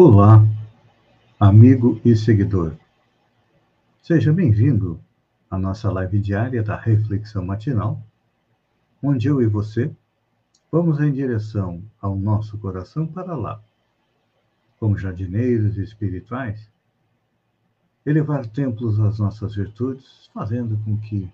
Olá, 0.00 0.46
amigo 1.40 2.00
e 2.04 2.14
seguidor. 2.14 2.76
Seja 4.00 4.32
bem-vindo 4.32 5.00
à 5.50 5.58
nossa 5.58 5.90
live 5.90 6.20
diária 6.20 6.62
da 6.62 6.76
Reflexão 6.76 7.44
Matinal, 7.44 8.00
onde 9.02 9.26
eu 9.26 9.42
e 9.42 9.46
você 9.48 9.90
vamos 10.70 11.00
em 11.00 11.10
direção 11.10 11.82
ao 12.00 12.14
nosso 12.14 12.56
coração 12.58 13.08
para 13.08 13.34
lá, 13.34 13.60
como 14.78 14.96
jardineiros 14.96 15.76
espirituais, 15.76 16.70
elevar 18.06 18.46
templos 18.46 19.00
às 19.00 19.18
nossas 19.18 19.56
virtudes, 19.56 20.30
fazendo 20.32 20.78
com 20.84 20.96
que 20.96 21.28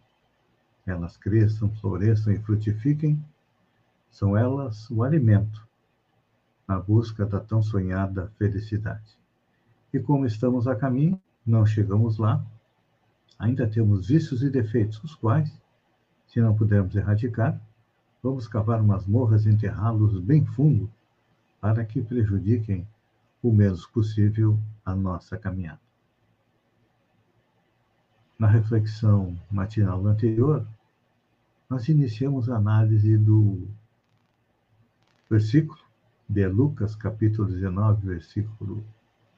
elas 0.87 1.19
cresçam, 1.19 1.69
floresçam 1.83 2.33
e 2.33 2.39
frutifiquem. 2.39 3.23
São 4.11 4.35
elas 4.35 4.91
o 4.91 5.03
alimento 5.03 5.69
na 6.67 6.79
busca 6.79 7.27
da 7.27 7.41
tão 7.41 7.63
sonhada 7.63 8.33
felicidade. 8.39 9.19
E 9.93 10.01
como 10.01 10.27
estamos 10.27 10.67
a 10.67 10.75
caminho, 10.75 11.21
não 11.47 11.65
chegamos 11.65 12.19
lá, 12.19 12.45
ainda 13.39 13.69
temos 13.69 14.09
vícios 14.09 14.43
e 14.43 14.51
defeitos, 14.51 15.03
os 15.05 15.15
quais, 15.15 15.53
se 16.27 16.41
não 16.41 16.55
pudermos 16.55 16.97
erradicar, 16.97 17.61
vamos 18.23 18.49
cavar 18.49 18.83
masmorras 18.83 19.45
e 19.45 19.51
enterrá-los 19.51 20.19
bem 20.19 20.45
fundo 20.45 20.91
para 21.61 21.85
que 21.85 22.03
prejudiquem 22.03 22.87
o 23.43 23.53
menos 23.53 23.87
possível 23.87 24.59
a 24.85 24.95
nossa 24.95 25.37
caminhada. 25.37 25.81
Na 28.39 28.49
reflexão 28.49 29.39
matinal 29.51 30.05
anterior, 30.07 30.67
nós 31.69 31.89
iniciamos 31.89 32.49
a 32.49 32.57
análise 32.57 33.17
do 33.17 33.69
versículo 35.31 35.84
de 36.29 36.47
Lucas, 36.49 36.97
capítulo 36.97 37.49
19, 37.49 38.07
versículo 38.07 38.85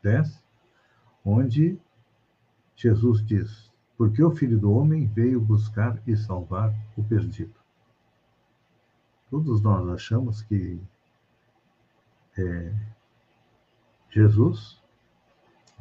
10, 0.03 0.42
onde 1.25 1.79
Jesus 2.77 3.25
diz: 3.25 3.73
Porque 3.97 4.23
o 4.23 4.31
Filho 4.31 4.59
do 4.59 4.73
Homem 4.73 5.07
veio 5.09 5.41
buscar 5.41 6.01
e 6.07 6.17
salvar 6.17 6.75
o 6.97 7.03
perdido. 7.03 7.55
Todos 9.29 9.61
nós 9.61 9.89
achamos 9.89 10.42
que 10.42 10.81
é, 12.39 12.73
Jesus 14.11 14.81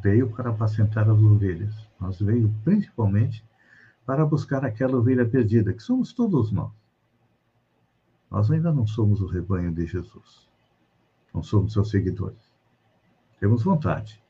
veio 0.02 0.30
para 0.32 0.50
apacentar 0.50 1.08
as 1.10 1.20
ovelhas, 1.20 1.88
mas 2.00 2.20
veio 2.20 2.54
principalmente 2.64 3.46
para 4.06 4.26
buscar 4.26 4.66
aquela 4.66 4.98
ovelha 4.98 5.28
perdida, 5.28 5.74
que 5.74 5.82
somos 5.82 6.14
todos 6.14 6.52
nós. 6.52 6.72
Nós 8.30 8.50
ainda 8.50 8.74
não 8.74 8.88
somos 8.88 9.22
o 9.22 9.28
rebanho 9.28 9.72
de 9.72 9.86
Jesus 9.86 10.45
não 11.36 11.44
somos 11.44 11.74
seus 11.74 11.90
seguidores. 11.90 12.40
Temos 13.42 13.62
vontade. 13.62 14.24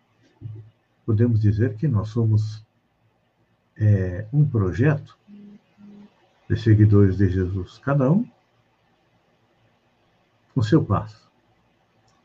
Podemos 1.06 1.40
dizer 1.40 1.76
que 1.76 1.88
nós 1.88 2.10
somos 2.10 2.66
é, 3.78 4.26
um 4.34 4.44
projeto 4.44 5.16
de 6.50 6.58
seguidores 6.58 7.18
de 7.18 7.30
Jesus, 7.30 7.78
cada 7.78 8.12
um 8.12 8.28
com 10.54 10.64
seu 10.64 10.84
passo. 10.84 11.30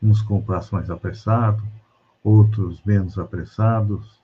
Uns 0.01 0.23
com 0.23 0.41
passo 0.41 0.73
mais 0.73 0.89
apressado, 0.89 1.63
outros 2.23 2.83
menos 2.83 3.19
apressados. 3.19 4.19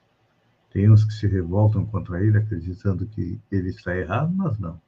Tem 0.72 0.90
uns 0.90 1.04
que 1.04 1.14
se 1.14 1.28
revoltam 1.28 1.86
contra 1.86 2.24
ele, 2.24 2.40
acreditando 2.40 3.06
que 3.06 3.40
ele 3.52 3.70
está 3.70 3.96
errado, 3.96 4.34
mas 4.34 4.58
não. 4.58 4.81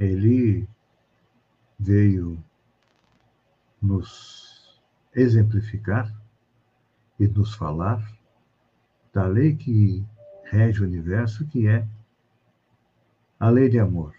Ele 0.00 0.66
veio 1.78 2.42
nos 3.82 4.80
exemplificar 5.14 6.14
e 7.18 7.26
nos 7.26 7.54
falar 7.54 8.02
da 9.12 9.26
lei 9.26 9.56
que 9.56 10.04
rege 10.44 10.80
o 10.80 10.86
universo, 10.86 11.46
que 11.46 11.66
é 11.66 11.86
a 13.38 13.48
lei 13.50 13.68
de 13.68 13.78
amor. 13.78 14.14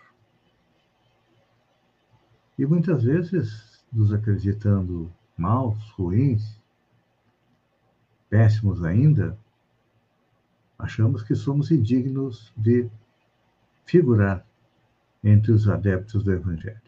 E 2.58 2.66
muitas 2.66 3.04
vezes, 3.04 3.84
nos 3.92 4.14
acreditando 4.14 5.12
maus, 5.38 5.90
ruins, 5.92 6.62
péssimos 8.30 8.84
ainda, 8.84 9.38
achamos 10.78 11.24
que 11.24 11.36
somos 11.36 11.72
indignos 11.72 12.54
de 12.56 12.90
figurar 13.86 14.46
entre 15.24 15.52
os 15.52 15.68
adeptos 15.70 16.24
do 16.24 16.32
Evangelho. 16.32 16.83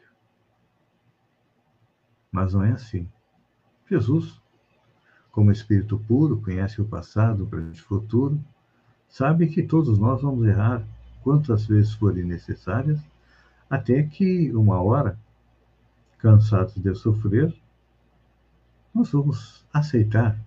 Mas 2.35 2.53
não 2.53 2.66
é 2.66 2.73
assim. 2.73 3.07
Jesus, 3.90 4.41
como 5.31 5.53
espírito 5.53 5.97
puro, 5.97 6.41
conhece 6.41 6.81
o 6.81 6.85
passado, 6.85 7.46
o 7.46 7.47
presente 7.47 7.78
e 7.78 7.81
o 7.81 7.85
futuro, 7.85 8.44
sabe 9.07 9.47
que 9.47 9.63
todos 9.63 9.97
nós 9.97 10.22
vamos 10.22 10.46
errar 10.46 10.85
quantas 11.23 11.66
vezes 11.66 11.94
forem 11.94 12.25
necessárias, 12.25 13.00
até 13.69 14.03
que 14.03 14.53
uma 14.53 14.81
hora, 14.81 15.18
cansados 16.18 16.75
de 16.75 16.94
sofrer, 16.94 17.56
nós 18.94 19.13
vamos 19.13 19.63
aceitar 19.72 20.38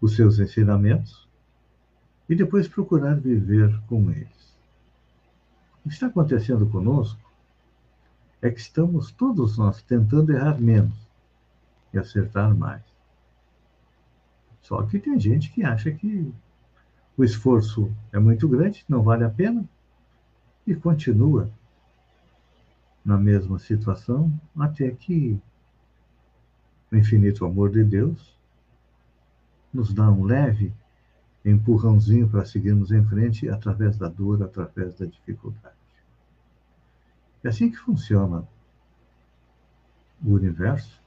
os 0.00 0.16
seus 0.16 0.40
ensinamentos 0.40 1.28
e 2.28 2.34
depois 2.34 2.66
procurar 2.66 3.14
viver 3.14 3.80
com 3.86 4.10
eles. 4.10 4.58
O 5.84 5.88
que 5.88 5.94
está 5.94 6.08
acontecendo 6.08 6.66
conosco 6.66 7.20
é 8.42 8.50
que 8.50 8.58
estamos 8.58 9.12
todos 9.12 9.56
nós 9.56 9.80
tentando 9.80 10.32
errar 10.32 10.60
menos 10.60 11.03
e 11.94 11.98
acertar 11.98 12.54
mais. 12.54 12.82
Só 14.60 14.82
que 14.82 14.98
tem 14.98 15.18
gente 15.18 15.50
que 15.52 15.62
acha 15.62 15.90
que 15.90 16.32
o 17.16 17.24
esforço 17.24 17.90
é 18.12 18.18
muito 18.18 18.48
grande, 18.48 18.84
não 18.88 19.02
vale 19.02 19.24
a 19.24 19.30
pena, 19.30 19.64
e 20.66 20.74
continua 20.74 21.50
na 23.04 23.16
mesma 23.16 23.58
situação 23.58 24.32
até 24.58 24.90
que 24.90 25.38
o 26.90 26.96
infinito 26.96 27.44
amor 27.44 27.70
de 27.70 27.84
Deus 27.84 28.34
nos 29.72 29.92
dá 29.92 30.10
um 30.10 30.24
leve 30.24 30.72
empurrãozinho 31.44 32.28
para 32.28 32.46
seguirmos 32.46 32.90
em 32.90 33.04
frente 33.04 33.48
através 33.48 33.98
da 33.98 34.08
dor, 34.08 34.42
através 34.42 34.94
da 34.94 35.04
dificuldade. 35.04 35.74
É 37.42 37.48
assim 37.48 37.70
que 37.70 37.76
funciona 37.76 38.48
o 40.24 40.32
universo. 40.32 41.03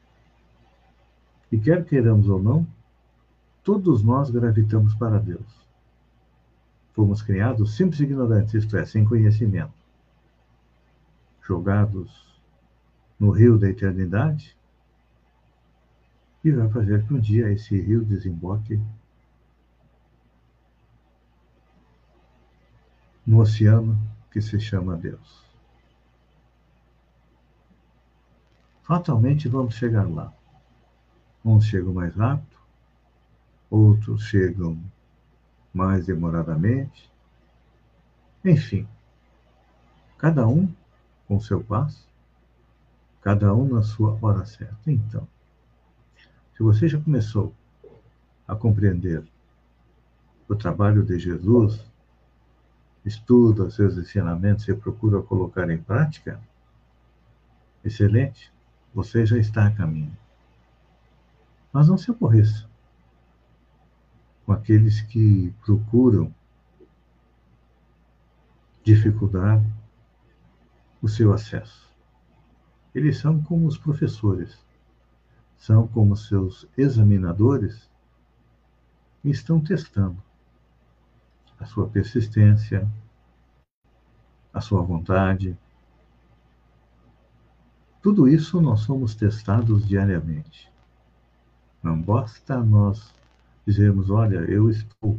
E 1.51 1.57
quer 1.57 1.85
queiramos 1.85 2.27
ou 2.27 2.41
não, 2.41 2.67
todos 3.63 4.03
nós 4.03 4.29
gravitamos 4.29 4.93
para 4.95 5.19
Deus. 5.19 5.67
Fomos 6.93 7.21
criados 7.21 7.75
simples 7.75 7.99
ignorantes, 7.99 8.53
isto 8.53 8.75
é, 8.75 8.85
sem 8.85 9.05
conhecimento. 9.05 9.73
Jogados 11.41 12.27
no 13.19 13.31
rio 13.31 13.57
da 13.57 13.69
eternidade, 13.69 14.57
e 16.43 16.51
vai 16.51 16.69
fazer 16.69 17.05
que 17.05 17.13
um 17.13 17.19
dia 17.19 17.51
esse 17.51 17.79
rio 17.79 18.05
desemboque 18.05 18.79
no 23.25 23.41
oceano 23.41 24.00
que 24.31 24.41
se 24.41 24.59
chama 24.59 24.95
Deus. 24.95 25.45
Fatalmente 28.83 29.50
vamos 29.50 29.75
chegar 29.75 30.09
lá. 30.09 30.33
Uns 31.49 31.63
chegam 31.63 31.94
mais 31.94 32.13
rápido, 32.13 32.57
outros 33.69 34.23
chegam 34.23 34.77
mais 35.73 36.05
demoradamente. 36.05 37.09
Enfim, 38.44 38.85
cada 40.17 40.45
um 40.45 40.69
com 41.25 41.39
seu 41.39 41.63
passo, 41.63 42.05
cada 43.21 43.55
um 43.55 43.65
na 43.65 43.81
sua 43.81 44.19
hora 44.21 44.45
certa. 44.45 44.91
Então, 44.91 45.25
se 46.53 46.61
você 46.61 46.85
já 46.85 46.99
começou 46.99 47.53
a 48.45 48.53
compreender 48.53 49.23
o 50.50 50.55
trabalho 50.55 51.01
de 51.01 51.17
Jesus, 51.17 51.81
estuda 53.05 53.71
seus 53.71 53.97
ensinamentos 53.97 54.67
e 54.67 54.75
procura 54.75 55.21
colocar 55.21 55.69
em 55.69 55.77
prática, 55.77 56.41
excelente, 57.85 58.51
você 58.93 59.25
já 59.25 59.38
está 59.38 59.65
a 59.65 59.71
caminho. 59.71 60.26
Mas 61.71 61.87
não 61.87 61.97
se 61.97 62.09
aborreça 62.09 62.67
com 64.45 64.53
aqueles 64.53 65.01
que 65.01 65.53
procuram 65.65 66.33
dificultar 68.81 69.61
o 71.01 71.09
seu 71.09 71.33
acesso. 71.33 71.93
Eles 72.95 73.17
são 73.17 73.43
como 73.43 73.67
os 73.67 73.77
professores, 73.77 74.57
são 75.57 75.85
como 75.87 76.15
seus 76.15 76.65
examinadores 76.77 77.89
e 79.21 79.29
estão 79.29 79.59
testando 79.59 80.23
a 81.59 81.65
sua 81.65 81.89
persistência, 81.89 82.89
a 84.53 84.61
sua 84.61 84.81
vontade. 84.81 85.57
Tudo 88.01 88.29
isso 88.29 88.61
nós 88.61 88.79
somos 88.81 89.13
testados 89.15 89.85
diariamente. 89.85 90.71
Não 91.88 92.01
basta 92.01 92.62
nós 92.62 93.13
dizermos, 93.66 94.10
olha, 94.10 94.39
eu 94.39 94.69
estou 94.69 95.18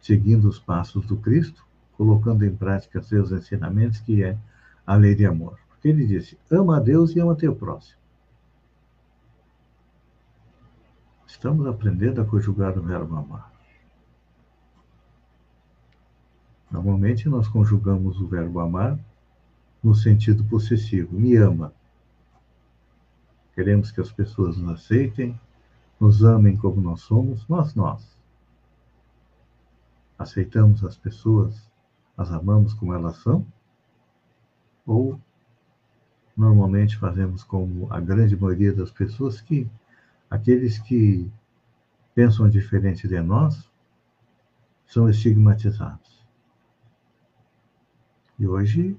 seguindo 0.00 0.48
os 0.48 0.60
passos 0.60 1.04
do 1.04 1.16
Cristo, 1.16 1.66
colocando 1.96 2.44
em 2.44 2.54
prática 2.54 3.02
seus 3.02 3.32
ensinamentos, 3.32 3.98
que 3.98 4.22
é 4.22 4.38
a 4.86 4.94
lei 4.94 5.16
de 5.16 5.26
amor. 5.26 5.58
Porque 5.68 5.88
ele 5.88 6.06
disse: 6.06 6.38
ama 6.48 6.76
a 6.76 6.80
Deus 6.80 7.10
e 7.10 7.18
ama 7.18 7.34
teu 7.34 7.56
próximo. 7.56 7.98
Estamos 11.26 11.66
aprendendo 11.66 12.20
a 12.20 12.24
conjugar 12.24 12.78
o 12.78 12.82
verbo 12.82 13.16
amar. 13.16 13.52
Normalmente 16.70 17.28
nós 17.28 17.48
conjugamos 17.48 18.20
o 18.20 18.28
verbo 18.28 18.60
amar 18.60 18.96
no 19.82 19.92
sentido 19.92 20.44
possessivo, 20.44 21.18
me 21.18 21.34
ama. 21.34 21.72
Queremos 23.56 23.90
que 23.90 24.00
as 24.00 24.12
pessoas 24.12 24.56
nos 24.56 24.70
aceitem, 24.70 25.36
nos 26.00 26.22
amem 26.22 26.56
como 26.56 26.80
nós 26.80 27.00
somos, 27.00 27.46
nós, 27.48 27.74
nós. 27.74 28.16
Aceitamos 30.18 30.84
as 30.84 30.96
pessoas, 30.96 31.70
as 32.16 32.30
amamos 32.30 32.74
como 32.74 32.94
elas 32.94 33.16
são? 33.16 33.46
Ou 34.86 35.20
normalmente 36.36 36.96
fazemos 36.96 37.42
como 37.42 37.92
a 37.92 38.00
grande 38.00 38.36
maioria 38.36 38.72
das 38.72 38.90
pessoas 38.90 39.40
que 39.40 39.68
aqueles 40.30 40.78
que 40.78 41.30
pensam 42.14 42.48
diferente 42.48 43.08
de 43.08 43.20
nós 43.20 43.68
são 44.86 45.08
estigmatizados. 45.08 46.24
E 48.38 48.46
hoje 48.46 48.96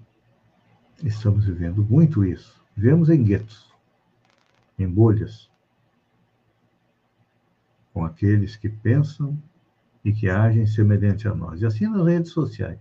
estamos 1.04 1.46
vivendo 1.46 1.84
muito 1.84 2.26
isso. 2.26 2.62
Vivemos 2.76 3.10
em 3.10 3.24
guetos, 3.24 3.74
em 4.78 4.88
bolhas, 4.88 5.49
com 8.00 8.06
aqueles 8.06 8.56
que 8.56 8.70
pensam 8.70 9.38
e 10.06 10.14
que 10.14 10.30
agem 10.30 10.66
semelhante 10.66 11.28
a 11.28 11.36
nós. 11.36 11.62
E 11.62 11.66
assim 11.66 11.86
nas 11.86 12.08
redes 12.08 12.32
sociais. 12.32 12.80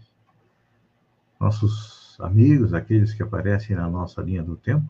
Nossos 1.41 2.17
amigos, 2.21 2.73
aqueles 2.73 3.13
que 3.13 3.21
aparecem 3.21 3.75
na 3.75 3.91
nossa 3.91 4.23
linha 4.23 4.45
do 4.45 4.57
tempo, 4.57 4.89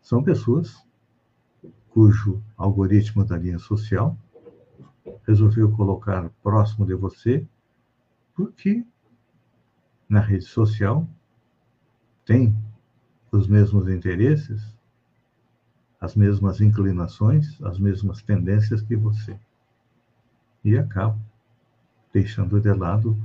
são 0.00 0.22
pessoas 0.22 0.82
cujo 1.90 2.42
algoritmo 2.56 3.26
da 3.26 3.36
linha 3.36 3.58
social 3.58 4.16
resolveu 5.26 5.70
colocar 5.70 6.30
próximo 6.42 6.86
de 6.86 6.94
você, 6.94 7.46
porque 8.34 8.86
na 10.08 10.20
rede 10.20 10.46
social 10.46 11.06
tem 12.24 12.56
os 13.30 13.46
mesmos 13.46 13.86
interesses 13.88 14.74
as 16.06 16.14
mesmas 16.14 16.60
inclinações, 16.60 17.60
as 17.62 17.80
mesmas 17.80 18.22
tendências 18.22 18.80
que 18.80 18.94
você. 18.94 19.36
E 20.64 20.78
acaba 20.78 21.18
deixando 22.12 22.60
de 22.60 22.72
lado 22.72 23.16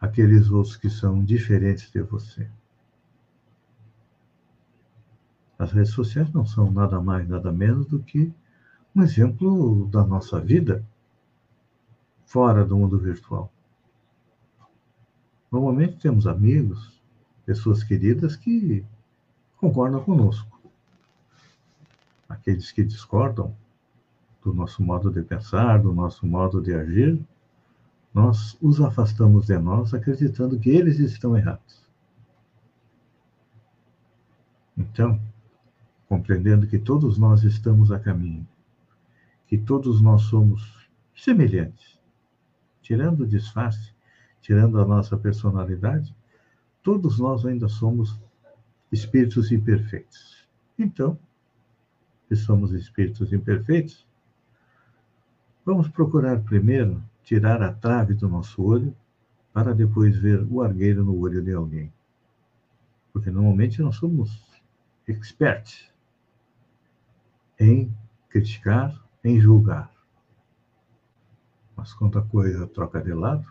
aqueles 0.00 0.48
outros 0.48 0.76
que 0.76 0.88
são 0.88 1.24
diferentes 1.24 1.90
de 1.90 2.00
você. 2.02 2.48
As 5.58 5.72
redes 5.72 5.90
sociais 5.90 6.32
não 6.32 6.46
são 6.46 6.70
nada 6.70 7.00
mais, 7.00 7.28
nada 7.28 7.50
menos 7.50 7.86
do 7.86 7.98
que 7.98 8.32
um 8.94 9.02
exemplo 9.02 9.86
da 9.88 10.06
nossa 10.06 10.40
vida 10.40 10.86
fora 12.24 12.64
do 12.64 12.78
mundo 12.78 12.96
virtual. 12.98 13.52
Normalmente 15.50 15.98
temos 15.98 16.28
amigos, 16.28 17.02
pessoas 17.44 17.82
queridas 17.82 18.36
que 18.36 18.84
concordam 19.56 20.02
conosco 20.04 20.49
aqueles 22.30 22.70
que 22.70 22.84
discordam 22.84 23.54
do 24.42 24.54
nosso 24.54 24.82
modo 24.82 25.10
de 25.10 25.20
pensar, 25.20 25.82
do 25.82 25.92
nosso 25.92 26.26
modo 26.26 26.62
de 26.62 26.72
agir, 26.72 27.20
nós 28.14 28.56
os 28.62 28.80
afastamos 28.80 29.46
de 29.46 29.58
nós 29.58 29.92
acreditando 29.92 30.58
que 30.58 30.70
eles 30.70 30.98
estão 31.00 31.36
errados. 31.36 31.84
Então, 34.78 35.20
compreendendo 36.08 36.66
que 36.66 36.78
todos 36.78 37.18
nós 37.18 37.42
estamos 37.42 37.92
a 37.92 37.98
caminho, 37.98 38.46
que 39.46 39.58
todos 39.58 40.00
nós 40.00 40.22
somos 40.22 40.88
semelhantes, 41.14 41.98
tirando 42.80 43.20
o 43.20 43.26
disfarce, 43.26 43.92
tirando 44.40 44.80
a 44.80 44.86
nossa 44.86 45.16
personalidade, 45.16 46.14
todos 46.82 47.18
nós 47.18 47.44
ainda 47.44 47.68
somos 47.68 48.18
espíritos 48.90 49.52
imperfeitos. 49.52 50.48
Então, 50.78 51.18
que 52.30 52.36
somos 52.36 52.72
espíritos 52.72 53.32
imperfeitos, 53.32 54.06
vamos 55.66 55.88
procurar 55.88 56.40
primeiro 56.42 57.02
tirar 57.24 57.60
a 57.60 57.72
trave 57.72 58.14
do 58.14 58.28
nosso 58.28 58.62
olho 58.62 58.94
para 59.52 59.74
depois 59.74 60.16
ver 60.16 60.46
o 60.48 60.62
argueiro 60.62 61.04
no 61.04 61.18
olho 61.18 61.42
de 61.42 61.52
alguém. 61.52 61.92
Porque 63.12 63.32
normalmente 63.32 63.82
nós 63.82 63.96
somos 63.96 64.62
experts 65.08 65.92
em 67.58 67.92
criticar, 68.28 69.04
em 69.24 69.40
julgar. 69.40 69.92
Mas 71.74 71.92
quando 71.92 72.16
a 72.16 72.22
coisa 72.22 72.64
troca 72.64 73.02
de 73.02 73.12
lado, 73.12 73.44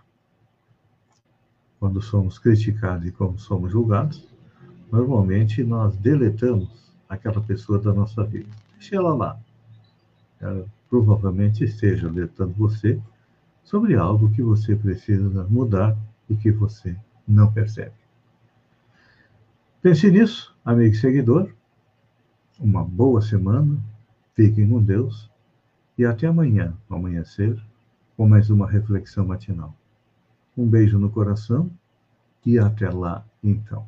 quando 1.81 2.01
somos 2.01 2.39
criticados 2.39 3.05
e 3.05 3.11
como 3.11 3.37
somos 3.37 3.73
julgados, 3.73 4.25
normalmente 4.89 5.65
nós 5.65 5.97
deletamos 5.97 6.93
aquela 7.09 7.41
pessoa 7.41 7.77
da 7.77 7.93
nossa 7.93 8.23
vida. 8.23 8.68
Deixe 8.79 8.95
ela 8.95 9.13
lá. 9.13 9.37
Ela 10.39 10.65
provavelmente 10.89 11.65
esteja 11.65 12.07
alertando 12.07 12.53
você 12.53 12.99
sobre 13.63 13.95
algo 13.95 14.31
que 14.31 14.41
você 14.41 14.75
precisa 14.75 15.43
mudar 15.49 15.97
e 16.29 16.35
que 16.35 16.49
você 16.49 16.97
não 17.27 17.51
percebe. 17.51 17.93
Pense 19.81 20.09
nisso, 20.09 20.55
amigo 20.63 20.95
e 20.95 20.97
seguidor. 20.97 21.53
Uma 22.57 22.83
boa 22.83 23.21
semana. 23.21 23.77
Fiquem 24.33 24.69
com 24.69 24.81
Deus. 24.81 25.29
E 25.97 26.05
até 26.05 26.27
amanhã, 26.27 26.73
amanhecer, 26.89 27.61
com 28.15 28.27
mais 28.27 28.49
uma 28.49 28.69
reflexão 28.69 29.25
matinal. 29.25 29.75
Um 30.57 30.65
beijo 30.65 30.97
no 30.97 31.09
coração 31.09 31.69
e 32.45 32.57
até 32.57 32.89
lá, 32.89 33.25
então. 33.43 33.85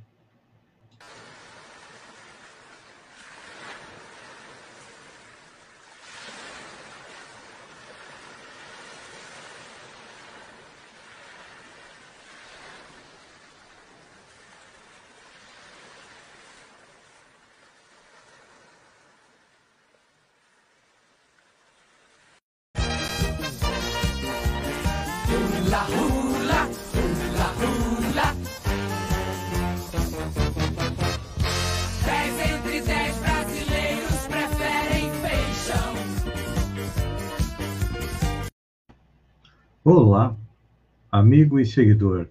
Amigo 41.21 41.59
e 41.59 41.65
seguidor. 41.67 42.25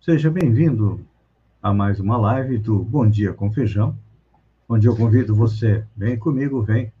Seja 0.00 0.28
bem-vindo 0.32 1.00
a 1.62 1.72
mais 1.72 2.00
uma 2.00 2.16
live 2.16 2.58
do 2.58 2.80
Bom 2.80 3.08
Dia 3.08 3.32
com 3.32 3.52
Feijão, 3.52 3.96
onde 4.68 4.88
eu 4.88 4.96
convido 4.96 5.32
você, 5.32 5.84
vem 5.96 6.18
comigo, 6.18 6.60
vem 6.60 6.92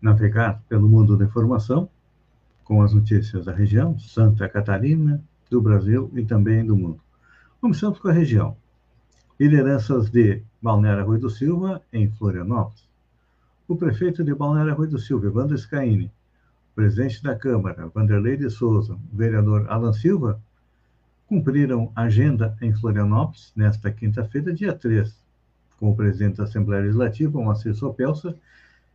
navegar 0.00 0.62
pelo 0.68 0.88
mundo 0.88 1.16
da 1.16 1.24
informação 1.24 1.88
com 2.62 2.80
as 2.80 2.94
notícias 2.94 3.44
da 3.44 3.52
região, 3.52 3.98
Santa 3.98 4.48
Catarina, 4.48 5.20
do 5.50 5.60
Brasil 5.60 6.08
e 6.14 6.24
também 6.24 6.64
do 6.64 6.76
mundo. 6.76 7.00
Começamos 7.60 7.98
com 7.98 8.06
a 8.06 8.12
região. 8.12 8.56
Lideranças 9.40 10.10
de 10.10 10.44
Balneário 10.62 11.04
Rui 11.04 11.18
do 11.18 11.28
Silva, 11.28 11.82
em 11.92 12.08
Florianópolis. 12.08 12.88
O 13.66 13.74
prefeito 13.74 14.22
de 14.22 14.32
Balneário 14.32 14.76
Rui 14.76 14.86
do 14.86 15.00
Silva, 15.00 15.26
Evandro 15.26 15.58
Scaini, 15.58 16.08
presidente 16.72 17.20
da 17.20 17.34
Câmara, 17.34 17.88
Vanderlei 17.92 18.36
de 18.36 18.48
Souza, 18.48 18.94
o 18.94 19.16
vereador 19.16 19.66
Alan 19.68 19.92
Silva, 19.92 20.40
cumpriram 21.32 21.90
agenda 21.96 22.54
em 22.60 22.74
Florianópolis 22.74 23.54
nesta 23.56 23.90
quinta-feira, 23.90 24.52
dia 24.52 24.74
3, 24.74 25.18
com 25.80 25.90
o 25.90 25.96
presidente 25.96 26.36
da 26.36 26.44
Assembleia 26.44 26.82
Legislativa, 26.82 27.40
Moacir 27.40 27.74
Sopelsa, 27.74 28.36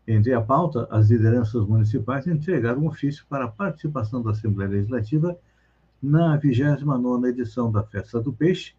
entre 0.08 0.36
a 0.36 0.40
pauta, 0.40 0.88
as 0.92 1.10
lideranças 1.10 1.66
municipais 1.66 2.28
entregaram 2.28 2.82
um 2.82 2.90
ofício 2.90 3.26
para 3.28 3.46
a 3.46 3.48
participação 3.48 4.22
da 4.22 4.30
Assembleia 4.30 4.70
Legislativa 4.70 5.36
na 6.00 6.40
29ª 6.40 7.28
edição 7.28 7.72
da 7.72 7.82
Festa 7.82 8.22
do 8.22 8.32
Peixe, 8.32 8.76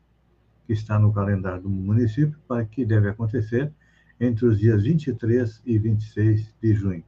que 0.64 0.72
está 0.72 0.96
no 0.96 1.12
calendário 1.12 1.62
do 1.62 1.68
município, 1.68 2.38
para 2.46 2.64
que 2.64 2.86
deve 2.86 3.08
acontecer 3.08 3.72
entre 4.20 4.46
os 4.46 4.56
dias 4.56 4.84
23 4.84 5.62
e 5.66 5.78
26 5.80 6.54
de 6.62 6.74
junho. 6.74 7.04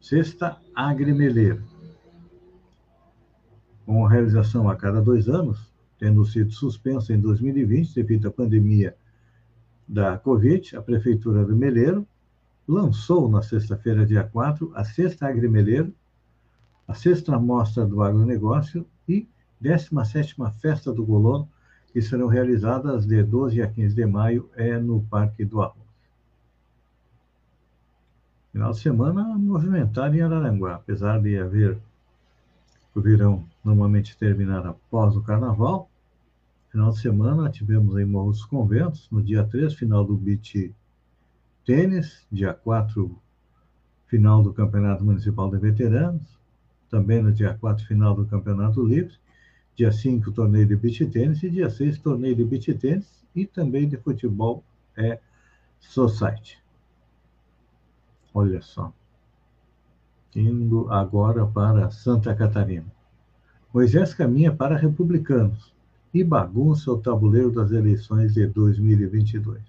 Sexta 0.00 0.58
Agrimeleira. 0.76 1.60
Com 3.88 4.04
realização 4.04 4.68
a 4.68 4.76
cada 4.76 5.00
dois 5.00 5.30
anos, 5.30 5.72
tendo 5.98 6.22
sido 6.26 6.52
suspensa 6.52 7.14
em 7.14 7.18
2020 7.18 7.94
devido 7.94 8.28
à 8.28 8.30
pandemia 8.30 8.94
da 9.88 10.18
Covid, 10.18 10.76
a 10.76 10.82
Prefeitura 10.82 11.42
do 11.42 11.56
Meleiro 11.56 12.06
lançou 12.68 13.30
na 13.30 13.40
sexta-feira, 13.40 14.04
dia 14.04 14.22
4, 14.24 14.72
a 14.74 14.84
Sexta 14.84 15.26
Agrimeleiro, 15.26 15.90
a 16.86 16.92
Sexta 16.92 17.38
Mostra 17.38 17.86
do 17.86 18.02
Agronegócio 18.02 18.84
e 19.08 19.26
17ª 19.62 20.52
Festa 20.60 20.92
do 20.92 21.06
Colono, 21.06 21.48
que 21.90 22.02
serão 22.02 22.26
realizadas 22.26 23.06
de 23.06 23.22
12 23.22 23.62
a 23.62 23.68
15 23.68 23.94
de 23.94 24.04
maio 24.04 24.50
é 24.54 24.78
no 24.78 25.00
Parque 25.04 25.46
do 25.46 25.62
Arroz. 25.62 25.88
Final 28.52 28.72
de 28.72 28.80
semana 28.80 29.24
movimentado 29.38 30.14
em 30.14 30.20
Araranguá, 30.20 30.74
apesar 30.74 31.22
de 31.22 31.38
haver 31.38 31.78
o 32.94 33.00
verão 33.00 33.46
normalmente 33.68 34.16
terminar 34.16 34.66
após 34.66 35.14
o 35.14 35.22
carnaval. 35.22 35.90
Final 36.70 36.90
de 36.90 37.00
semana 37.00 37.50
tivemos 37.50 37.98
em 37.98 38.04
Morros 38.06 38.42
Conventos, 38.44 39.06
no 39.10 39.22
dia 39.22 39.44
3, 39.44 39.74
final 39.74 40.04
do 40.06 40.16
beach 40.16 40.74
tênis, 41.66 42.26
dia 42.32 42.54
4, 42.54 43.14
final 44.06 44.42
do 44.42 44.54
Campeonato 44.54 45.04
Municipal 45.04 45.50
de 45.50 45.58
Veteranos, 45.58 46.38
também 46.88 47.22
no 47.22 47.30
dia 47.30 47.52
4, 47.52 47.86
final 47.86 48.14
do 48.14 48.24
Campeonato 48.24 48.82
Livre, 48.82 49.14
dia 49.76 49.92
5, 49.92 50.32
torneio 50.32 50.66
de 50.66 50.74
beach 50.74 51.04
tênis 51.06 51.42
e 51.42 51.50
dia 51.50 51.68
6, 51.68 51.98
torneio 51.98 52.34
de 52.34 52.44
beach 52.44 52.72
tênis 52.72 53.22
e 53.34 53.44
também 53.44 53.86
de 53.86 53.98
futebol 53.98 54.64
é 54.96 55.20
society. 55.78 56.58
Olha 58.32 58.62
só. 58.62 58.90
Indo 60.34 60.90
agora 60.90 61.46
para 61.46 61.90
Santa 61.90 62.34
Catarina. 62.34 62.97
Moisés 63.72 64.14
caminha 64.14 64.50
para 64.50 64.78
republicanos 64.78 65.74
e 66.12 66.24
bagunça 66.24 66.90
o 66.90 66.98
tabuleiro 66.98 67.50
das 67.50 67.70
eleições 67.70 68.32
de 68.32 68.46
2022. 68.46 69.60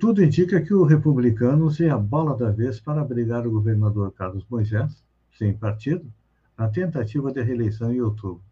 Tudo 0.00 0.24
indica 0.24 0.62
que 0.62 0.72
o 0.72 0.84
republicanos 0.84 1.78
é 1.80 1.90
a 1.90 1.98
bola 1.98 2.34
da 2.34 2.50
vez 2.50 2.80
para 2.80 3.04
brigar 3.04 3.46
o 3.46 3.50
governador 3.50 4.12
Carlos 4.12 4.46
Moisés, 4.48 5.04
sem 5.36 5.52
partido, 5.52 6.10
na 6.56 6.68
tentativa 6.68 7.30
de 7.30 7.42
reeleição 7.42 7.92
em 7.92 8.00
outubro. 8.00 8.42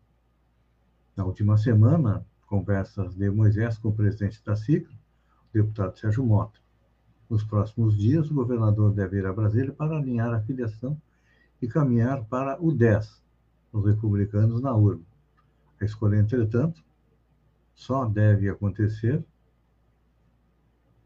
Na 1.16 1.24
última 1.24 1.56
semana, 1.56 2.26
conversas 2.46 3.14
de 3.14 3.30
Moisés 3.30 3.78
com 3.78 3.88
o 3.88 3.94
presidente 3.94 4.44
da 4.44 4.54
CICRA, 4.54 4.92
o 4.92 5.52
deputado 5.54 5.98
Sérgio 5.98 6.24
Mota. 6.24 6.58
Nos 7.30 7.42
próximos 7.42 7.96
dias, 7.96 8.30
o 8.30 8.34
governador 8.34 8.92
deve 8.92 9.18
ir 9.18 9.26
a 9.26 9.32
Brasília 9.32 9.72
para 9.72 9.96
alinhar 9.96 10.34
a 10.34 10.40
filiação 10.40 11.00
e 11.66 11.68
caminhar 11.68 12.24
para 12.26 12.62
o 12.62 12.72
10, 12.72 13.20
os 13.72 13.84
republicanos 13.84 14.62
na 14.62 14.72
urna. 14.74 15.02
A 15.80 15.84
escolha, 15.84 16.16
entretanto, 16.16 16.80
só 17.74 18.04
deve 18.06 18.48
acontecer 18.48 19.22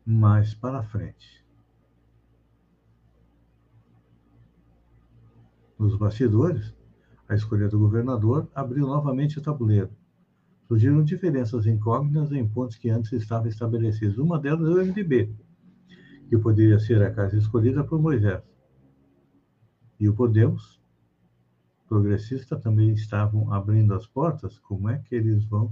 mais 0.05 0.52
para 0.55 0.83
frente. 0.83 1.43
Nos 5.79 5.97
bastidores, 5.97 6.75
a 7.26 7.35
escolha 7.35 7.67
do 7.67 7.79
governador 7.79 8.47
abriu 8.55 8.87
novamente 8.87 9.38
o 9.38 9.43
tabuleiro. 9.43 9.90
Surgiram 10.69 11.02
diferenças 11.02 11.67
incógnitas 11.67 12.33
em 12.33 12.47
pontos 12.47 12.76
que 12.76 12.90
antes 12.90 13.12
estavam 13.12 13.49
estabelecidos. 13.49 14.19
Uma 14.19 14.38
delas 14.38 14.69
é 14.69 14.83
o 14.83 14.87
MDB, 14.87 15.35
que 16.29 16.37
poderia 16.37 16.79
ser 16.79 17.02
a 17.02 17.11
casa 17.11 17.38
escolhida 17.38 17.83
por 17.83 18.00
Moisés. 18.00 18.43
E 20.00 20.09
o 20.09 20.14
Podemos, 20.14 20.80
progressista, 21.87 22.59
também 22.59 22.95
estavam 22.95 23.52
abrindo 23.52 23.92
as 23.92 24.07
portas. 24.07 24.59
Como 24.61 24.88
é 24.88 24.99
que 24.99 25.14
eles 25.14 25.45
vão 25.45 25.71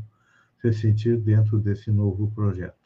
se 0.60 0.70
sentir 0.70 1.18
dentro 1.18 1.58
desse 1.58 1.90
novo 1.90 2.30
projeto? 2.32 2.76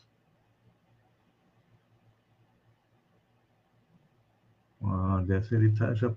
Ah, 4.84 5.24
dessa 5.26 5.56
ele 5.56 5.70
está 5.70 5.92
já 5.94 6.14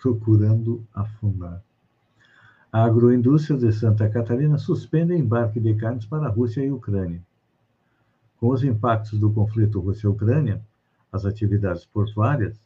procurando 0.00 0.86
afundar. 0.94 1.62
A 2.72 2.84
agroindústria 2.84 3.58
de 3.58 3.70
Santa 3.70 4.08
Catarina 4.08 4.56
suspende 4.56 5.14
embarque 5.14 5.60
de 5.60 5.74
carnes 5.74 6.06
para 6.06 6.26
a 6.26 6.30
Rússia 6.30 6.64
e 6.64 6.72
Ucrânia. 6.72 7.22
Com 8.40 8.48
os 8.48 8.64
impactos 8.64 9.18
do 9.18 9.30
conflito 9.30 9.80
Rússia-Ucrânia, 9.80 10.60
as 11.12 11.24
atividades 11.24 11.84
portuárias 11.86 12.63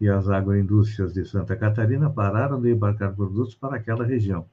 e 0.00 0.08
as 0.08 0.28
agroindústrias 0.28 1.14
de 1.14 1.24
Santa 1.24 1.56
Catarina 1.56 2.10
pararam 2.10 2.60
de 2.60 2.72
embarcar 2.72 3.14
produtos 3.14 3.54
para 3.54 3.76
aquela 3.76 4.04
região. 4.04 4.46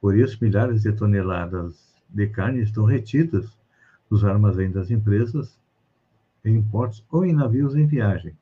Por 0.00 0.16
isso, 0.16 0.38
milhares 0.40 0.82
de 0.82 0.92
toneladas 0.92 1.94
de 2.08 2.26
carne 2.28 2.62
estão 2.62 2.84
retidas 2.84 3.58
nos 4.10 4.24
armazéns 4.24 4.72
das 4.72 4.90
empresas 4.90 5.58
em 6.44 6.62
portos 6.62 7.04
ou 7.10 7.24
em 7.24 7.32
navios 7.32 7.76
em 7.76 7.86
viagem, 7.86 8.34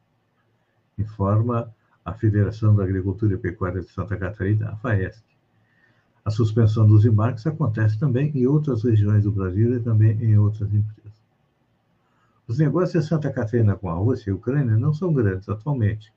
informa 0.97 1.73
a 2.05 2.13
Federação 2.13 2.75
da 2.75 2.85
Agricultura 2.85 3.35
e 3.35 3.39
Pecuária 3.39 3.81
de 3.81 3.89
Santa 3.91 4.17
Catarina, 4.17 4.71
a 4.71 4.77
FAESC. 4.77 5.23
A 6.25 6.31
suspensão 6.31 6.87
dos 6.87 7.05
embarques 7.05 7.47
acontece 7.47 7.99
também 7.99 8.31
em 8.35 8.47
outras 8.47 8.83
regiões 8.83 9.25
do 9.25 9.33
Brasil 9.33 9.75
e 9.75 9.81
também 9.81 10.13
em 10.23 10.39
outras 10.39 10.73
empresas. 10.73 10.98
Os 12.49 12.59
negócios 12.59 13.05
de 13.05 13.09
Santa 13.11 13.31
Catarina 13.31 13.77
com 13.77 13.91
a 13.91 13.95
Rússia 13.95 14.31
e 14.31 14.33
a 14.33 14.35
Ucrânia 14.35 14.75
não 14.79 14.95
são 14.95 15.13
grandes 15.13 15.47
atualmente. 15.51 16.11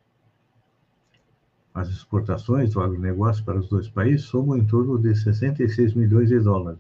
As 1.74 1.90
exportações 1.90 2.74
do 2.74 2.80
agronegócio 2.80 3.44
para 3.44 3.60
os 3.60 3.68
dois 3.68 3.90
países 3.90 4.26
somam 4.28 4.58
em 4.58 4.66
torno 4.66 4.98
de 4.98 5.14
66 5.14 5.94
milhões 5.94 6.30
de 6.30 6.40
dólares. 6.40 6.80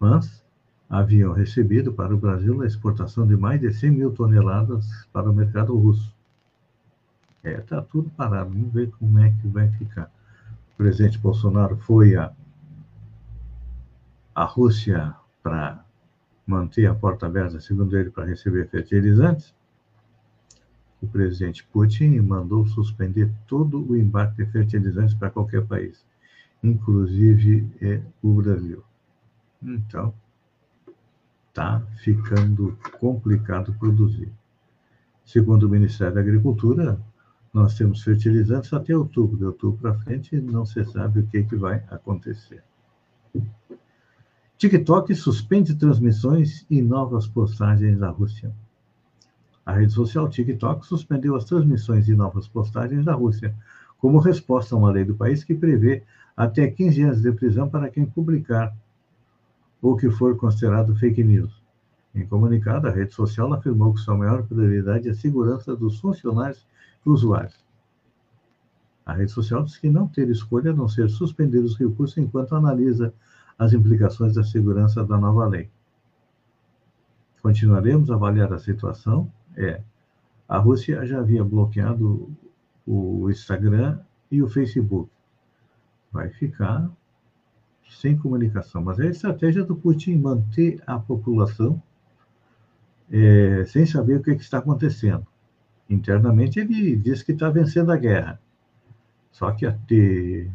Mas 0.00 0.42
haviam 0.88 1.34
recebido 1.34 1.92
para 1.92 2.14
o 2.14 2.18
Brasil 2.18 2.62
a 2.62 2.66
exportação 2.66 3.26
de 3.26 3.36
mais 3.36 3.60
de 3.60 3.70
100 3.70 3.90
mil 3.90 4.12
toneladas 4.12 5.06
para 5.12 5.30
o 5.30 5.34
mercado 5.34 5.76
russo. 5.76 6.14
É, 7.44 7.52
está 7.52 7.82
tudo 7.82 8.08
parado, 8.10 8.50
vamos 8.50 8.72
ver 8.72 8.90
como 8.92 9.18
é 9.18 9.30
que 9.30 9.48
vai 9.48 9.68
ficar. 9.72 10.10
O 10.72 10.76
presidente 10.78 11.18
Bolsonaro 11.18 11.76
foi 11.76 12.16
a, 12.16 12.32
a 14.34 14.44
Rússia 14.44 15.14
para 15.42 15.84
manter 16.46 16.86
a 16.86 16.94
porta 16.94 17.26
aberta, 17.26 17.60
segundo 17.60 17.96
ele, 17.96 18.10
para 18.10 18.24
receber 18.24 18.68
fertilizantes, 18.68 19.54
o 21.00 21.06
presidente 21.06 21.64
Putin 21.72 22.20
mandou 22.20 22.64
suspender 22.66 23.30
todo 23.46 23.84
o 23.90 23.96
embarque 23.96 24.44
de 24.44 24.50
fertilizantes 24.50 25.14
para 25.14 25.30
qualquer 25.30 25.66
país, 25.66 26.04
inclusive 26.62 27.68
é, 27.80 28.00
o 28.22 28.34
Brasil. 28.34 28.82
Então, 29.62 30.14
está 31.48 31.80
ficando 32.02 32.78
complicado 32.98 33.74
produzir. 33.74 34.32
Segundo 35.24 35.64
o 35.64 35.68
Ministério 35.68 36.14
da 36.14 36.20
Agricultura, 36.20 36.98
nós 37.52 37.76
temos 37.76 38.02
fertilizantes 38.02 38.72
até 38.72 38.96
outubro. 38.96 39.36
De 39.36 39.44
outubro 39.44 39.78
para 39.80 39.94
frente, 40.00 40.40
não 40.40 40.64
se 40.64 40.82
sabe 40.84 41.20
o 41.20 41.26
que, 41.26 41.44
que 41.44 41.56
vai 41.56 41.84
acontecer. 41.90 42.62
TikTok 44.62 45.12
suspende 45.16 45.74
transmissões 45.74 46.64
e 46.70 46.80
novas 46.80 47.26
postagens 47.26 47.98
da 47.98 48.10
Rússia. 48.10 48.54
A 49.66 49.72
rede 49.72 49.92
social 49.92 50.28
TikTok 50.28 50.86
suspendeu 50.86 51.34
as 51.34 51.44
transmissões 51.44 52.08
e 52.08 52.14
novas 52.14 52.46
postagens 52.46 53.04
da 53.04 53.12
Rússia, 53.12 53.56
como 53.98 54.20
resposta 54.20 54.76
a 54.76 54.78
uma 54.78 54.92
lei 54.92 55.04
do 55.04 55.16
país 55.16 55.42
que 55.42 55.52
prevê 55.52 56.04
até 56.36 56.68
15 56.68 57.02
anos 57.02 57.22
de 57.22 57.32
prisão 57.32 57.68
para 57.68 57.90
quem 57.90 58.06
publicar 58.06 58.72
o 59.80 59.96
que 59.96 60.08
for 60.08 60.36
considerado 60.36 60.94
fake 60.94 61.24
news. 61.24 61.60
Em 62.14 62.24
comunicado, 62.24 62.86
a 62.86 62.92
rede 62.92 63.12
social 63.12 63.52
afirmou 63.52 63.92
que 63.92 63.98
sua 63.98 64.16
maior 64.16 64.44
prioridade 64.44 65.08
é 65.08 65.10
a 65.10 65.16
segurança 65.16 65.74
dos 65.74 65.98
funcionários 65.98 66.64
e 67.04 67.10
usuários. 67.10 67.66
A 69.04 69.12
rede 69.12 69.32
social 69.32 69.64
diz 69.64 69.76
que 69.76 69.90
não 69.90 70.06
ter 70.06 70.30
escolha 70.30 70.70
a 70.70 70.74
não 70.74 70.86
ser 70.86 71.10
suspender 71.10 71.58
os 71.58 71.76
recursos 71.76 72.16
enquanto 72.16 72.54
analisa 72.54 73.12
as 73.58 73.72
implicações 73.72 74.34
da 74.34 74.42
segurança 74.42 75.04
da 75.04 75.18
nova 75.18 75.46
lei. 75.46 75.70
Continuaremos 77.42 78.10
a 78.10 78.14
avaliar 78.14 78.52
a 78.52 78.58
situação? 78.58 79.30
É. 79.56 79.80
A 80.48 80.58
Rússia 80.58 81.04
já 81.06 81.18
havia 81.18 81.42
bloqueado 81.42 82.30
o 82.86 83.30
Instagram 83.30 83.98
e 84.30 84.42
o 84.42 84.48
Facebook. 84.48 85.10
Vai 86.10 86.28
ficar 86.28 86.90
sem 87.90 88.16
comunicação. 88.16 88.82
Mas 88.82 88.98
é 88.98 89.04
a 89.04 89.10
estratégia 89.10 89.64
do 89.64 89.76
Putin 89.76 90.16
manter 90.16 90.82
a 90.86 90.98
população 90.98 91.82
é, 93.10 93.64
sem 93.66 93.84
saber 93.84 94.16
o 94.16 94.22
que, 94.22 94.34
que, 94.34 94.42
está 94.42 94.58
acontecendo. 94.58 95.26
Internamente, 95.88 96.58
ele 96.58 96.96
diz 96.96 97.22
que 97.22 97.32
está 97.32 97.50
vencendo 97.50 97.92
a 97.92 97.96
guerra. 97.96 98.40
Só 99.30 99.50
que 99.52 99.66
até, 99.66 100.48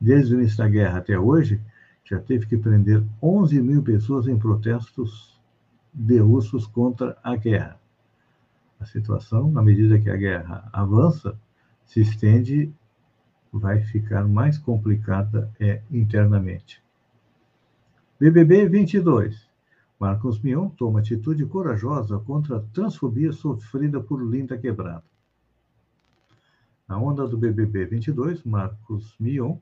desde 0.00 0.34
o 0.34 0.40
início 0.40 0.58
da 0.58 0.68
guerra 0.68 0.98
até 0.98 1.18
hoje, 1.18 1.60
já 2.04 2.18
teve 2.18 2.46
que 2.46 2.56
prender 2.56 3.04
11 3.22 3.60
mil 3.62 3.82
pessoas 3.82 4.26
em 4.26 4.38
protestos 4.38 5.40
de 5.92 6.18
russos 6.18 6.66
contra 6.66 7.16
a 7.22 7.36
guerra. 7.36 7.78
A 8.78 8.86
situação, 8.86 9.50
na 9.50 9.62
medida 9.62 9.98
que 9.98 10.08
a 10.08 10.16
guerra 10.16 10.68
avança, 10.72 11.38
se 11.84 12.00
estende, 12.00 12.72
vai 13.52 13.82
ficar 13.82 14.26
mais 14.26 14.56
complicada 14.56 15.52
é, 15.60 15.82
internamente. 15.90 16.82
BBB 18.18 18.68
22. 18.68 19.48
Marcos 19.98 20.40
Mion 20.40 20.70
toma 20.70 21.00
atitude 21.00 21.44
corajosa 21.46 22.18
contra 22.18 22.56
a 22.56 22.60
transfobia 22.60 23.32
sofrida 23.32 24.00
por 24.00 24.22
Linda 24.22 24.56
Quebrada. 24.56 25.04
Na 26.88 26.98
onda 26.98 27.26
do 27.28 27.36
BBB 27.36 27.84
22, 27.84 28.42
Marcos 28.44 29.14
Mion 29.20 29.58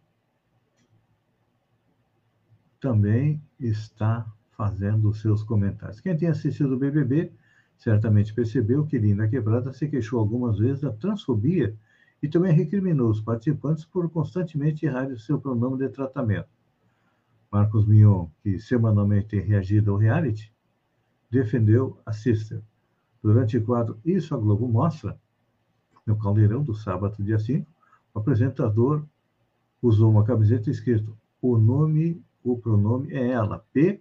também 2.80 3.42
está 3.58 4.26
fazendo 4.56 5.12
seus 5.12 5.42
comentários. 5.42 6.00
Quem 6.00 6.16
tem 6.16 6.28
assistido 6.28 6.74
o 6.74 6.78
BBB 6.78 7.32
certamente 7.76 8.34
percebeu 8.34 8.84
que 8.84 8.98
Linda 8.98 9.28
Quebrada 9.28 9.72
se 9.72 9.88
queixou 9.88 10.18
algumas 10.18 10.58
vezes 10.58 10.80
da 10.80 10.90
transfobia 10.92 11.76
e 12.22 12.28
também 12.28 12.52
recriminou 12.52 13.10
os 13.10 13.20
participantes 13.20 13.84
por 13.84 14.10
constantemente 14.10 14.84
errar 14.84 15.08
o 15.08 15.18
seu 15.18 15.40
pronome 15.40 15.78
de 15.78 15.88
tratamento. 15.88 16.48
Marcos 17.50 17.86
Mion, 17.86 18.26
que 18.42 18.58
semanalmente 18.58 19.28
tem 19.28 19.40
reagido 19.40 19.92
ao 19.92 19.96
reality, 19.96 20.52
defendeu 21.30 21.98
a 22.04 22.12
Sister. 22.12 22.60
Durante 23.22 23.56
o 23.56 23.64
quadro 23.64 23.98
Isso 24.04 24.34
a 24.34 24.38
Globo 24.38 24.68
Mostra, 24.68 25.18
no 26.06 26.18
Caldeirão 26.18 26.62
do 26.62 26.74
sábado, 26.74 27.22
dia 27.22 27.38
5, 27.38 27.66
o 28.14 28.18
apresentador 28.18 29.04
usou 29.80 30.10
uma 30.10 30.24
camiseta 30.24 30.70
escrito 30.70 31.16
o 31.40 31.56
nome, 31.56 32.22
o 32.42 32.58
pronome 32.58 33.12
é 33.12 33.30
ela, 33.30 33.64
P, 33.72 34.00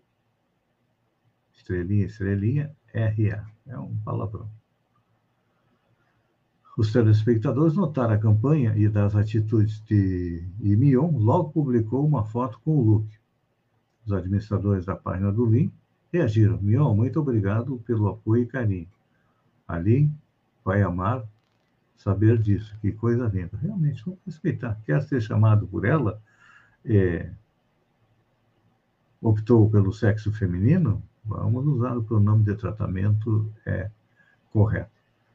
estrelinha, 1.53 2.06
estrelinha, 2.06 2.75
R-A. 2.94 3.46
É 3.67 3.77
um 3.77 3.96
palavrão. 3.98 4.50
Os 6.77 6.94
telespectadores 6.94 7.74
notaram 7.75 8.13
a 8.13 8.20
campanha 8.20 8.75
e 8.77 8.88
das 8.88 9.15
atitudes 9.15 9.82
de 9.82 10.44
Mion, 10.60 11.17
logo 11.17 11.50
publicou 11.50 12.06
uma 12.06 12.24
foto 12.24 12.60
com 12.63 12.77
o 12.77 12.82
look. 12.82 13.08
Os 14.06 14.13
administradores 14.13 14.86
da 14.86 14.96
página 14.96 15.32
do 15.32 15.46
Lin 15.46 15.72
reagiram. 16.13 16.62
Mion, 16.62 16.96
muito 16.96 17.20
obrigado 17.20 17.79
pelo 17.79 18.08
apoio 18.08 18.44
e 18.44 18.46
carinho. 18.46 18.88
Ali 19.67 20.10
vai 20.63 20.84
amar 20.84 21.27
saber 21.98 22.38
disso. 22.38 22.77
Que 22.79 22.91
coisa 22.91 23.27
linda. 23.27 23.58
Realmente, 23.58 24.03
vamos 24.06 24.20
respeitar. 24.25 24.79
Quer 24.86 25.01
ser 25.01 25.20
chamado 25.20 25.67
por 25.67 25.84
ela? 25.84 26.22
É, 26.86 27.32
optou 29.22 29.70
pelo 29.70 29.92
sexo 29.94 30.32
feminino? 30.32 31.02
Vamos 31.26 31.66
usar 31.68 31.98
o 31.98 32.04
pronome 32.04 32.44
de 32.44 32.56
tratamento 32.56 33.52
é, 33.66 33.90
correto. 34.52 34.92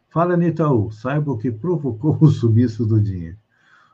Fala, 0.08 0.42
Itaú, 0.44 0.90
saiba 0.90 1.32
o 1.32 1.38
que 1.38 1.50
provocou 1.50 2.18
o 2.20 2.28
sumiço 2.28 2.84
do 2.84 3.00
dinheiro. 3.00 3.36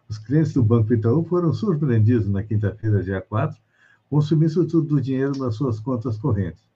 Os 0.09 0.19
clientes 0.19 0.53
do 0.53 0.63
Banco 0.63 0.93
Itaú 0.93 1.25
foram 1.25 1.53
surpreendidos 1.53 2.29
na 2.29 2.43
quinta-feira, 2.43 3.03
dia 3.03 3.21
4, 3.21 3.61
com 4.09 4.17
o 4.17 4.23
sumiço 4.23 4.65
do 4.65 5.01
dinheiro 5.01 5.39
nas 5.39 5.55
suas 5.55 5.79
contas 5.79 6.17
correntes. 6.17 6.67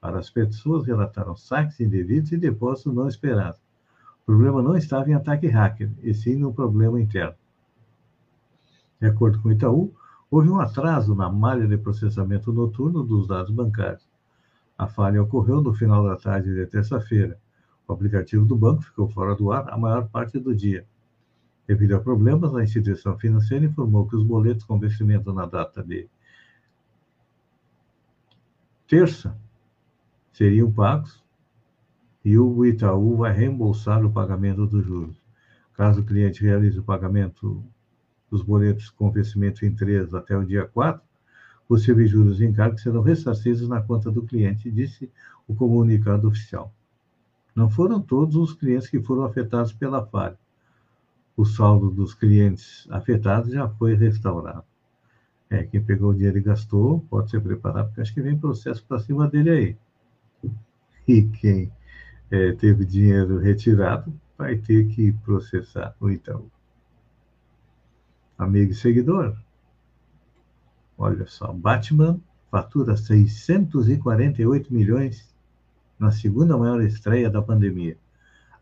Para 0.00 0.18
as 0.18 0.30
pessoas, 0.30 0.86
relataram 0.86 1.34
saques 1.34 1.80
indevidos 1.80 2.30
e 2.32 2.36
depósitos 2.36 2.94
não 2.94 3.08
esperados. 3.08 3.60
O 4.22 4.26
problema 4.26 4.62
não 4.62 4.76
estava 4.76 5.10
em 5.10 5.14
ataque 5.14 5.46
hacker, 5.46 5.90
e 6.02 6.12
sim 6.12 6.36
no 6.36 6.52
problema 6.52 7.00
interno. 7.00 7.34
De 9.00 9.06
acordo 9.06 9.40
com 9.40 9.48
o 9.48 9.52
Itaú, 9.52 9.92
houve 10.30 10.48
um 10.48 10.58
atraso 10.58 11.14
na 11.14 11.30
malha 11.30 11.66
de 11.66 11.76
processamento 11.76 12.52
noturno 12.52 13.02
dos 13.02 13.26
dados 13.26 13.50
bancários. 13.50 14.08
A 14.76 14.86
falha 14.86 15.22
ocorreu 15.22 15.60
no 15.60 15.72
final 15.72 16.04
da 16.04 16.16
tarde 16.16 16.54
de 16.54 16.66
terça-feira. 16.66 17.38
O 17.88 17.92
aplicativo 17.92 18.44
do 18.44 18.56
banco 18.56 18.82
ficou 18.82 19.08
fora 19.08 19.34
do 19.34 19.52
ar 19.52 19.68
a 19.70 19.78
maior 19.78 20.08
parte 20.08 20.38
do 20.38 20.54
dia. 20.54 20.86
Devido 21.66 21.96
a 21.96 22.00
problemas, 22.00 22.54
a 22.54 22.62
instituição 22.62 23.18
financeira 23.18 23.64
informou 23.64 24.06
que 24.06 24.16
os 24.16 24.24
boletos 24.24 24.64
com 24.64 24.78
vencimento 24.78 25.32
na 25.32 25.46
data 25.46 25.82
de 25.82 26.08
terça 28.86 29.36
seriam 30.32 30.70
pagos 30.70 31.24
e 32.24 32.36
o 32.38 32.64
Itaú 32.64 33.16
vai 33.16 33.32
reembolsar 33.32 34.04
o 34.04 34.12
pagamento 34.12 34.66
dos 34.66 34.84
juros. 34.84 35.16
Caso 35.74 36.00
o 36.00 36.04
cliente 36.04 36.42
realize 36.42 36.78
o 36.78 36.82
pagamento 36.82 37.64
dos 38.30 38.42
boletos 38.42 38.90
com 38.90 39.10
vencimento 39.10 39.64
em 39.64 39.74
3 39.74 40.14
até 40.14 40.36
o 40.36 40.44
dia 40.44 40.66
4, 40.66 41.02
possíveis 41.68 42.10
juros 42.10 42.40
e 42.40 42.44
encargos 42.44 42.82
serão 42.82 43.02
ressarcidos 43.02 43.68
na 43.68 43.80
conta 43.82 44.10
do 44.10 44.22
cliente, 44.22 44.70
disse 44.70 45.10
o 45.46 45.54
comunicado 45.54 46.28
oficial. 46.28 46.72
Não 47.54 47.70
foram 47.70 48.00
todos 48.00 48.36
os 48.36 48.52
clientes 48.52 48.88
que 48.88 49.00
foram 49.00 49.24
afetados 49.24 49.72
pela 49.72 50.04
falha. 50.04 50.38
O 51.36 51.44
saldo 51.44 51.90
dos 51.90 52.14
clientes 52.14 52.86
afetados 52.90 53.52
já 53.52 53.68
foi 53.68 53.94
restaurado. 53.94 54.64
É, 55.48 55.62
quem 55.62 55.82
pegou 55.82 56.10
o 56.10 56.14
dinheiro 56.14 56.38
e 56.38 56.42
gastou, 56.42 57.00
pode 57.08 57.30
se 57.30 57.40
preparar, 57.40 57.84
porque 57.84 58.00
acho 58.00 58.12
que 58.12 58.20
vem 58.20 58.36
processo 58.36 58.84
para 58.84 58.98
cima 58.98 59.28
dele 59.28 59.50
aí. 59.50 59.76
E 61.06 61.22
quem 61.22 61.70
é, 62.30 62.52
teve 62.52 62.84
dinheiro 62.84 63.38
retirado 63.38 64.12
vai 64.36 64.56
ter 64.56 64.88
que 64.88 65.12
processar 65.12 65.94
o 66.00 66.10
Itaú. 66.10 66.50
Amigo 68.38 68.72
e 68.72 68.74
seguidor, 68.74 69.34
olha 70.98 71.26
só, 71.26 71.50
Batman 71.54 72.20
fatura 72.50 72.94
648 72.94 74.74
milhões 74.74 75.34
na 75.98 76.10
segunda 76.10 76.54
maior 76.58 76.82
estreia 76.82 77.30
da 77.30 77.40
pandemia. 77.40 77.96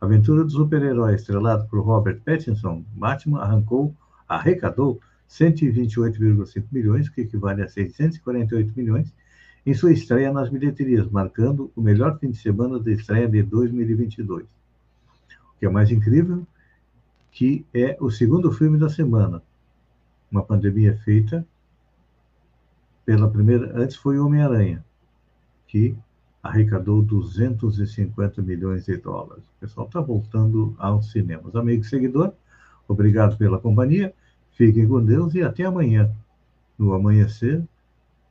Aventura 0.01 0.45
do 0.45 0.51
super-herói 0.51 1.17
estrelado 1.17 1.67
por 1.67 1.81
Robert 1.81 2.21
Pattinson, 2.25 2.85
Batman 2.95 3.41
arrancou, 3.41 3.93
arrecadou 4.29 5.01
128,5 5.29 6.65
milhões, 6.71 7.09
que 7.09 7.23
equivale 7.23 7.63
a 7.63 7.69
648 7.69 8.73
milhões, 8.77 9.13
em 9.67 9.75
sua 9.75 9.93
estreia 9.93 10.33
nas 10.33 10.51
bilheterias, 10.51 11.09
marcando 11.11 11.73
o 11.75 11.81
melhor 11.81 12.17
fim 12.21 12.31
de 12.31 12.37
semana 12.37 12.79
de 12.79 12.93
estreia 12.93 13.29
de 13.29 13.43
2022. 13.43 14.45
O 14.45 15.59
que 15.59 15.67
é 15.67 15.69
mais 15.69 15.91
incrível, 15.91 16.47
que 17.33 17.67
é 17.75 17.97
o 17.99 18.09
segundo 18.09 18.53
filme 18.53 18.79
da 18.79 18.89
semana. 18.89 19.43
Uma 20.35 20.43
pandemia 20.43 20.97
feita 21.05 21.47
pela 23.07 23.31
primeira, 23.31 23.71
antes 23.81 23.95
foi 23.95 24.19
Homem-Aranha, 24.19 24.85
que 25.69 25.97
arrecadou 26.43 27.01
250 27.03 28.43
milhões 28.43 28.85
de 28.85 28.97
dólares. 28.97 29.45
O 29.45 29.61
pessoal 29.61 29.87
está 29.87 30.01
voltando 30.01 30.75
aos 30.77 31.13
cinemas. 31.13 31.55
Amigo 31.55 31.85
seguidor, 31.85 32.33
obrigado 32.89 33.39
pela 33.39 33.61
companhia. 33.61 34.13
Fiquem 34.51 34.89
com 34.89 35.05
Deus 35.05 35.37
e 35.37 35.43
até 35.43 35.63
amanhã, 35.63 36.11
no 36.77 36.95
amanhecer, 36.95 37.63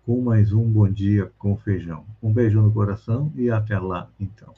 com 0.05 0.19
mais 0.19 0.51
um 0.51 0.69
Bom 0.69 0.89
Dia 0.89 1.31
com 1.37 1.55
Feijão. 1.55 2.03
Um 2.21 2.33
beijo 2.33 2.61
no 2.61 2.73
coração 2.73 3.31
e 3.33 3.49
até 3.49 3.79
lá, 3.79 4.09
então. 4.19 4.53